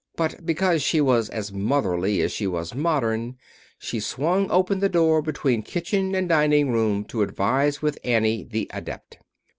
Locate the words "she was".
0.81-1.29, 2.31-2.73